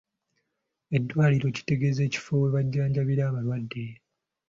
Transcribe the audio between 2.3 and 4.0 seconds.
we bajjanjabira abalwadde.